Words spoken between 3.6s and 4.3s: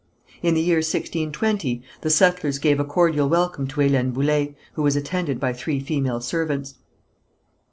to Hélène